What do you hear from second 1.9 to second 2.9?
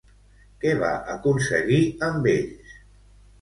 amb ells?